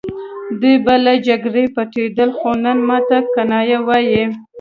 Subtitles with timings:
[0.59, 4.23] دوی به له جګړې پټېدل خو نن ماته کنایه وايي